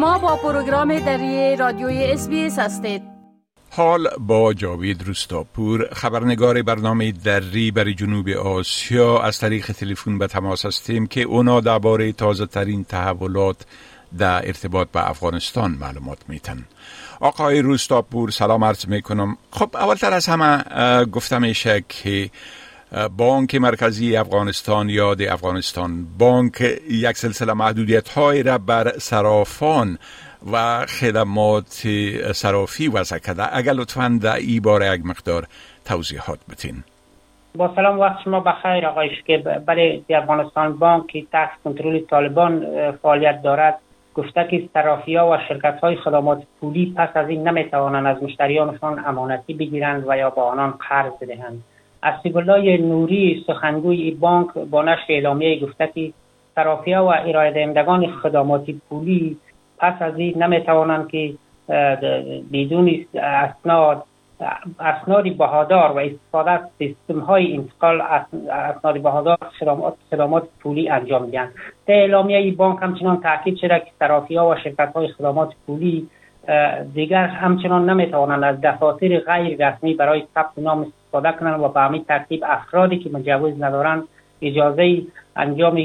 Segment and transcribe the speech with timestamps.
[0.00, 3.02] شما با پروگرام دری رادیوی اس هستید.
[3.70, 9.18] حال با جاوید روستاپور خبرنگار برنامه دری برای جنوب آسیا.
[9.18, 13.56] از طریق تلفن به تماس هستیم که اونا درباره تازه ترین تحولات
[14.18, 16.64] در ارتباط به افغانستان معلومات میتن
[17.20, 19.36] آقای روستاپور سلام عرض می‌کنم.
[19.50, 20.64] خب اولتر از همه
[21.04, 22.30] گفته میشه که
[23.16, 26.06] بانک مرکزی افغانستان یاد افغانستان.
[26.18, 29.98] بانک یک سلسله محدودیت های را بر صرافان
[30.52, 31.86] و خدمات
[32.32, 33.56] صرافی وضع کرده.
[33.56, 35.46] اگر لطفا در ای باره یک مقدار
[35.84, 36.84] توضیحات بتین
[37.54, 43.42] با سلام وقت شما بخیر آقای که برای افغانستان بانک که تحت کنترل طالبان فعالیت
[43.42, 43.78] دارد.
[44.14, 49.04] گفته که صرافی ها و شرکت های خدمات پولی پس از این نمی‌توانند از مشتریانشان
[49.06, 51.64] امانتی بگیرند و یا با آنان قرض بدهند.
[52.02, 56.12] اسیب الله نوری سخنگوی بانک با نشر اعلامیه گفته که
[56.54, 59.36] صرافی ها و ارائه دهندگان خدمات پولی
[59.78, 61.34] پس از این نمی‌توانند که
[62.52, 64.04] بدون اسناد
[64.80, 68.00] اسناد بهادار و استفاده از سیستم های انتقال
[68.50, 71.54] اسناد بهادار خدمات, خدمات پولی انجام دهند.
[71.86, 76.08] در اعلامیه بانک همچنان تاکید شده که صرافی و شرکت های خدمات پولی
[76.94, 82.04] دیگر همچنان نمی‌توانند از دفاتر غیر رسمی برای ثبت نام استفاده کنند و به همین
[82.04, 84.02] ترتیب افرادی که مجوز ندارند
[84.42, 85.02] اجازه
[85.36, 85.76] انجام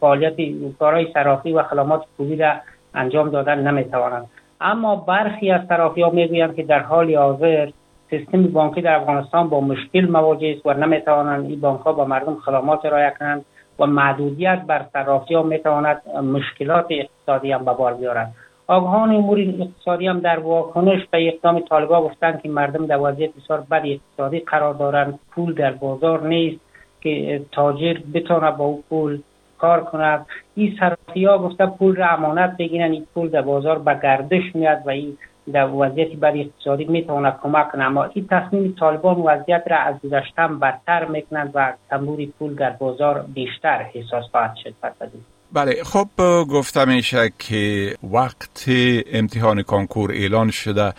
[0.00, 0.34] فعالیت
[0.78, 2.52] کارهای صرافی و خدمات پولی را
[2.94, 4.26] انجام دادن نمی‌توانند.
[4.60, 7.70] اما برخی از طرفی ها می‌گویند که در حال حاضر
[8.10, 12.34] سیستم بانکی در افغانستان با مشکل مواجه است و نمی‌توانند این بانک ها با مردم
[12.34, 13.44] خدمات ارائه کنند
[13.78, 18.34] و محدودیت بر صرافی ها می‌تواند مشکلات اقتصادی هم به بار بیارد.
[18.70, 23.60] آگاهان امور اقتصادی هم در واکنش به اقدام طالبا گفتند که مردم در وضعیت بسیار
[23.60, 25.18] بد اقتصادی قرار دارند.
[25.30, 26.60] پول در بازار نیست
[27.00, 29.20] که تاجر بتونه با او پول
[29.58, 30.26] کار کند.
[30.54, 34.78] این صرافی ها گفته پول را امانت بگیرن این پول در بازار به گردش میاد
[34.86, 35.18] و این
[35.52, 40.58] در وضعیتی بر اقتصادی می‌تواند کمک کنه اما این تصمیم طالبان وضعیت را از گذشتن
[40.58, 44.74] بدتر می‌کنند و تنبور پول در بازار بیشتر احساس خواهد شد.
[44.82, 45.08] پس از
[45.52, 46.08] بله خب
[46.50, 48.64] گفته میشه که وقت
[49.12, 50.92] امتحان کنکور اعلان شده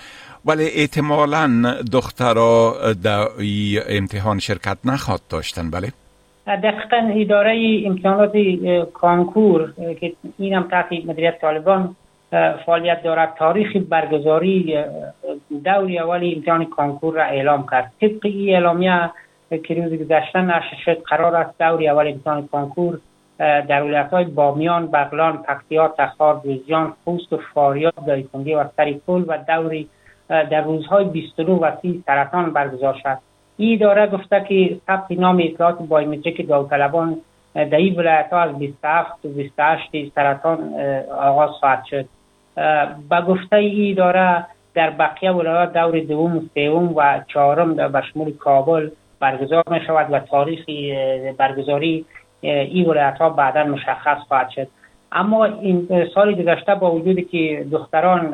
[0.46, 3.28] ولی احتمالا دخترها در
[3.90, 5.88] امتحان شرکت نخواد داشتن بله؟
[6.48, 8.32] دقیقا اداره امتحانات
[8.94, 11.96] کانکور که این هم تحت مدیریت طالبان
[12.66, 13.36] فعالیت دارد.
[13.40, 14.84] تاریخ برگزاری
[15.66, 17.92] دوری اول امتحان کانکور را اعلام کرد.
[18.02, 19.12] طبق این اعلامیه
[19.64, 23.00] که روز گذشته نشر شد قرار است دوری اول امتحان کانکور
[23.42, 29.38] در ولایت های بامیان، بغلان، پکتیا، تخار، جوزجان، خوست و فاریاب، دایکنگی و سرپل و
[29.48, 29.90] دوری
[30.30, 33.18] در روزهای 29 و 30 سرطان برگزار شد.
[33.58, 37.18] این اداره گفته که ثبت نام اطلاعات بایومتریک داوطلبان
[37.54, 40.74] در این ولایت ها از 27 و 28 سرطان
[41.20, 42.06] آغاز خواهد شد.
[43.10, 48.90] به گفته این اداره در بقیه ولایات دور دوم سوم و چهارم در شمول کابل
[49.20, 50.66] برگزار می شود و تاریخ
[51.38, 52.06] برگزاری
[52.42, 54.68] این ولایت ها بعدا مشخص خواهد شد.
[55.12, 58.32] اما این سال گذشته با وجودی که دختران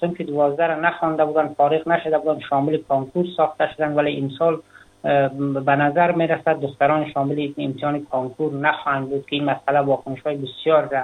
[0.00, 4.58] صنف دوازده را نخوانده بودن فارغ نشده بودن شامل کانکور ساخته شدن ولی این سال
[5.64, 10.36] به نظر می رسد دختران شامل امتحان کانکور نخواهند بود که این مسئله واکنش های
[10.36, 11.02] بسیار را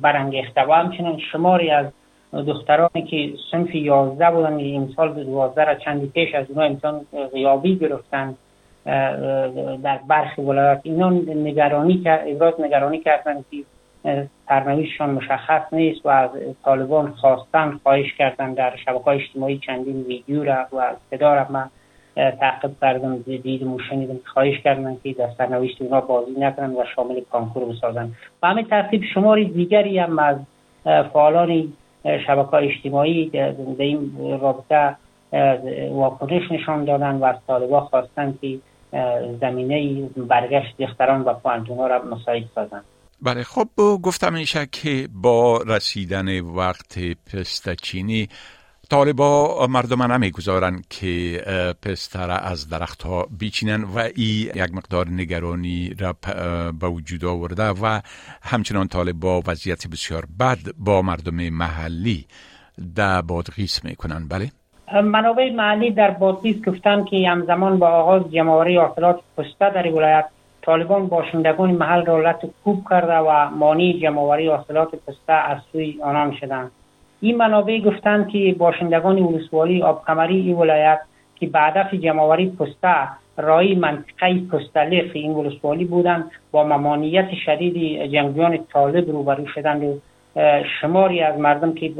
[0.00, 0.64] برانگیخته.
[0.64, 1.86] و همچنین شماری از
[2.32, 7.00] دخترانی که صنف یازده بودن این سال دوازده را چندی پیش از اونها امتحان
[7.32, 8.36] غیابی گرفتند
[8.84, 10.80] در برخی ولایات.
[10.82, 13.64] اینا نگرانی ابراز نگرانی کردن که
[14.48, 16.30] سرنوشتشان مشخص نیست و از
[16.64, 21.70] طالبان خواستن خواهش کردن در شبکه اجتماعی چندین ویدیو را و صدا را من
[22.14, 27.64] تعقیب کردم دید موشنیدم خواهش کردن که در سرنوشت اونا بازی نکنن و شامل کانکور
[27.64, 28.10] بسازن
[28.42, 30.36] و همین ترتیب شماری دیگری هم از
[30.84, 31.72] فعالان
[32.26, 34.96] شبکه اجتماعی در این رابطه
[35.90, 38.58] واکنش نشان دادن و از طالبا خواستن که
[39.40, 42.84] زمینه برگشت دختران و پوانتون را مساعد سازند.
[43.22, 48.28] بله خب گفتم میشه که با رسیدن وقت پستچینی
[48.90, 51.42] طالبا مردم نمی‌گذارن که
[51.82, 56.16] پسته از درخت ها بیچینن و ای یک مقدار نگرانی را
[56.72, 58.00] به وجود آورده و
[58.42, 62.26] همچنان طالبا وضعیت بسیار بد با مردم محلی
[62.94, 64.28] در بادغیس می‌کنن.
[64.28, 64.50] بله؟
[64.92, 70.24] منابع محلی در بادغیس گفتن که همزمان با آغاز جمعوری حاصلات پسته در ولایت
[70.62, 76.70] طالبان باشندگان محل را کوب کرده و مانی جمعوری حاصلات پسته از سوی آنان شدند.
[77.20, 81.00] این منابع گفتند که باشندگان ولسوالی آبکمری این ولایت
[81.36, 88.58] که به هدف جمعوری پسته رای منطقه پستلیخ این ولسوالی بودند با ممانیت شدید جنگجویان
[88.72, 89.98] طالب روبرو شدند و
[90.80, 91.92] شماری از مردم که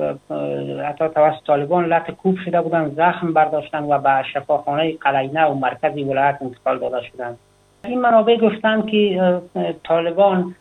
[0.84, 6.04] حتی توسط طالبان لط کوب شده بودن زخم برداشتن و به شفاخانه قلینه و مرکزی
[6.04, 7.38] ولایت انتقال داده شدند.
[7.84, 9.40] این منابع گفتن که
[9.84, 10.54] طالبان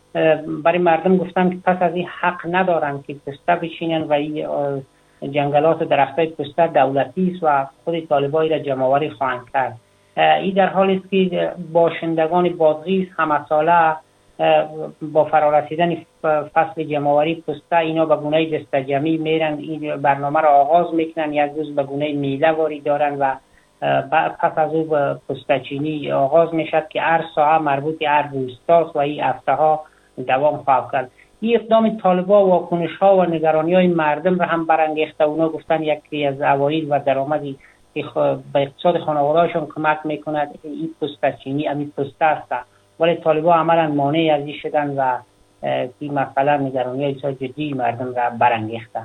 [0.63, 4.47] برای مردم گفتن که پس از این حق ندارن که پسته بچینن و این
[5.31, 9.77] جنگلات درخت های پسته دولتی است و خود طالبایی را جمعوری خواهند کرد.
[10.17, 13.45] این در حالی است که باشندگان بادغیس همه
[15.01, 15.97] با فرارسیدن
[16.53, 21.75] فصل جمعوری پسته اینا به گونه دستجمی میرن این برنامه را آغاز می‌کنن یک روز
[21.75, 23.35] به گونه میله واری دارن و
[24.39, 29.23] پس از او به چینی آغاز می‌شد که هر ساعه مربوط هر روستاست و این
[29.23, 29.81] هفته ها
[30.27, 31.11] دوام خواهد کرد.
[31.41, 35.23] این اقدام طالبا واکنش ها و نگرانی های مردم را هم برانگیخته.
[35.23, 37.57] اونا گفتن یکی از عواید و درآمدی
[37.93, 38.03] که
[38.53, 40.59] به اقتصاد خانوادهشون کمک می‌کند.
[40.63, 40.89] این
[41.43, 42.53] چینی امی پسته است.
[42.99, 45.17] ولی طالبا عملا مانع از این شدن و
[45.99, 48.99] این مسئله نگرانی های جدی مردم را برانگیخته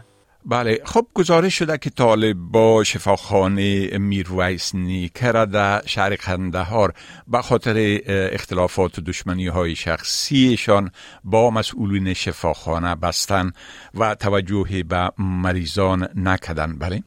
[0.46, 0.78] بله.
[0.84, 6.92] خب گزارش شده که طالب با شفاخانه میرویس نیکر در شهر قندهار
[7.26, 10.90] به خاطر اختلافات و دشمنی های شخصیشان
[11.24, 13.52] با مسئولین شفاخانه بستن
[13.94, 17.02] و توجه به مریضان نکدن بله؟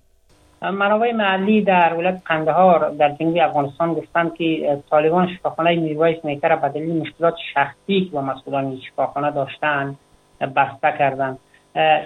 [0.61, 6.69] منابع محلی در ولایت قندهار در جنوب افغانستان گفتند که طالبان شفاخانه میرویس نیکر به
[6.69, 9.97] دلیل مشکلات شخصی و مسئولان شفاخانه داشتند
[10.55, 11.37] بسته کردند.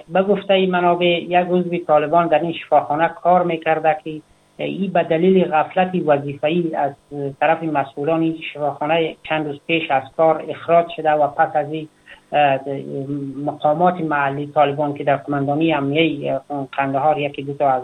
[0.09, 4.21] به گفته منابع یک عضو طالبان در این شفاخانه کار می‌کرده که
[4.57, 6.91] این به دلیل غفلت وظیفه‌ای از
[7.39, 11.87] طرف مسئولان این شفاخانه چند روز پیش از کار اخراج شده و پس از این
[13.45, 16.39] مقامات محلی طالبان که در قماندانی امنیه
[16.71, 17.83] قندهار یکی دو تا از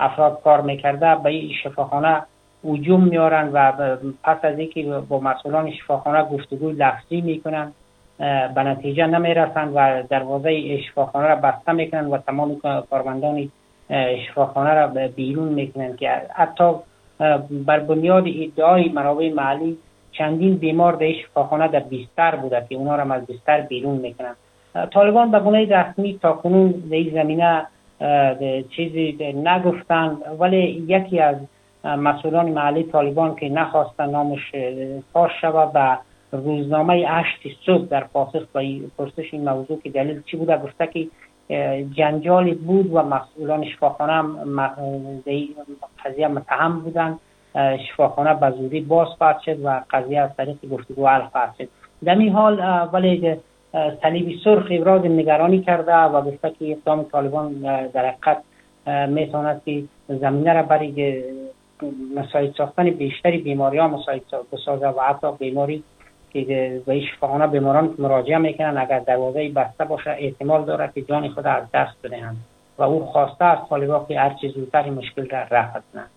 [0.00, 2.22] افراد کار می‌کرده به این شفاخانه
[2.64, 3.72] هجوم میارن و
[4.24, 7.72] پس از اینکه با مسئولان شفاخانه گفتگوی لفظی می‌کنن
[8.54, 12.60] به نتیجه نمی‌رسند و دروازه شفاخانه را بسته می‌کنند و تمام
[12.90, 13.48] کارمندان
[14.28, 16.72] شفاخانه را بیرون می‌کنند که حتی
[17.50, 19.78] بر بنیاد ادعای منابع محلی
[20.12, 24.36] چندین بیمار در شفاخانه در بیستر بوده که اونا را از بیستر بیرون می‌کنند.
[24.90, 27.66] طالبان به گونه رسمی تا کنون در این زمینه
[28.76, 31.36] چیزی نگفتند ولی یکی از
[31.84, 34.52] مسئولان محلی طالبان که نخواستن نامش
[35.12, 35.98] فاش شود و
[36.32, 41.08] روزنامه اشت صبح در پاسخ به پرسش این موضوع که دلیل چی بوده گفته که
[41.96, 44.72] جنجالی بود و مسئولان شفاخانه هم
[46.04, 47.18] قضیه متهم بودن.
[47.88, 49.08] شفاخانه به زودی باز
[49.44, 51.68] شد و قضیه از طریق گفتگو حل خواهد شد
[52.04, 53.36] در این حال ولی
[54.02, 57.52] صلیبی سرخ ابراز نگرانی کرده و گفته که اقدام طالبان
[57.94, 58.42] در حقیقت
[59.08, 61.24] می‌تواند که زمینه را برای
[62.16, 64.20] مساعد ساختن بیشتری بیماری ها مساعد
[64.52, 65.82] بسازه و حتی بیماری
[66.32, 71.46] که به شفاخانه بیماران مراجعه می‌کنن اگر دروازه بسته باشه احتمال داره که جان خود
[71.46, 72.36] از دست بدهند.
[72.78, 76.10] و او خواسته از طالبا که هر چیز زودتر مشکل را رفع کنند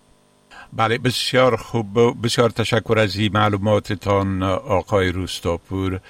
[0.72, 1.86] بله بسیار خوب.
[2.24, 6.00] بسیار تشکر از این معلوماتتان آقای روستاپور.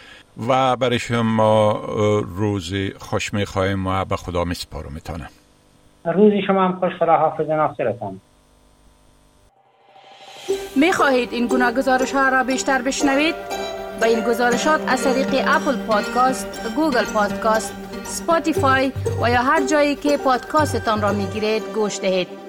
[0.49, 1.73] و برای شما
[2.37, 5.29] روز خوش می‌خواهیم و به خدا میسپارمتانم
[6.05, 8.21] روزی شما هم خوش خدا حافظ و ناصرتان.
[10.77, 13.35] می خواهید این گونه گزارش ها را بیشتر بشنوید؟
[14.01, 18.93] با این گزارشات از طریق Apple Podcast، Google Podcast، Spotify
[19.23, 22.40] و یا هر جایی که پادکاستتان را می گیرید گوش دهید.